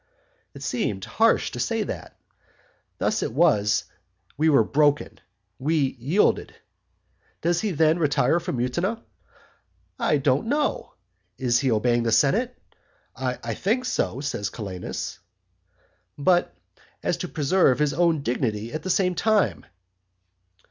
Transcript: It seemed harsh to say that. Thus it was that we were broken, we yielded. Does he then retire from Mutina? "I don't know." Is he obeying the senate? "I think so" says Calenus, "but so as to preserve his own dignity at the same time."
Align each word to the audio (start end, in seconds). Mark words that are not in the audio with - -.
It 0.55 0.63
seemed 0.63 1.05
harsh 1.05 1.51
to 1.51 1.59
say 1.59 1.83
that. 1.83 2.17
Thus 2.97 3.21
it 3.21 3.31
was 3.33 3.81
that 3.83 3.87
we 4.35 4.49
were 4.49 4.63
broken, 4.63 5.19
we 5.59 5.95
yielded. 5.99 6.55
Does 7.41 7.61
he 7.61 7.69
then 7.69 7.99
retire 7.99 8.39
from 8.39 8.57
Mutina? 8.57 9.03
"I 9.99 10.17
don't 10.17 10.47
know." 10.47 10.95
Is 11.37 11.59
he 11.59 11.69
obeying 11.69 12.01
the 12.01 12.11
senate? 12.11 12.59
"I 13.15 13.53
think 13.53 13.85
so" 13.85 14.21
says 14.21 14.49
Calenus, 14.49 15.19
"but 16.17 16.51
so 16.75 16.81
as 17.03 17.17
to 17.17 17.27
preserve 17.27 17.77
his 17.77 17.93
own 17.93 18.23
dignity 18.23 18.73
at 18.73 18.81
the 18.81 18.89
same 18.89 19.13
time." 19.13 19.67